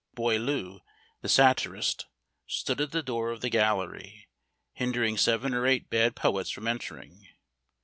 [0.15, 0.79] Boileau,
[1.21, 2.07] the satirist,
[2.47, 4.27] stood at the door of the gallery,
[4.73, 7.27] hindering seven or eight bad poets from entering.